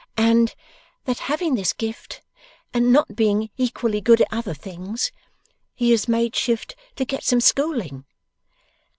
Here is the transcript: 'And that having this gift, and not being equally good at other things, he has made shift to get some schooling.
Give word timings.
'And 0.17 0.55
that 1.05 1.19
having 1.29 1.53
this 1.53 1.73
gift, 1.73 2.23
and 2.73 2.91
not 2.91 3.15
being 3.15 3.51
equally 3.55 4.01
good 4.01 4.19
at 4.21 4.29
other 4.31 4.55
things, 4.55 5.11
he 5.75 5.91
has 5.91 6.07
made 6.07 6.35
shift 6.35 6.75
to 6.95 7.05
get 7.05 7.21
some 7.23 7.39
schooling. 7.39 8.05